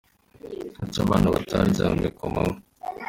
[0.79, 2.57] Kuki abana bataryamye ku manywa?